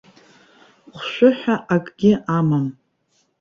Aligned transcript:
Хәшәы 0.97 1.29
ҳәа 1.39 1.55
акгьы 1.73 2.11
амам. 2.37 2.67